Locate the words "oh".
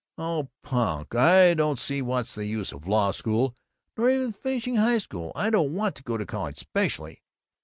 0.17-0.49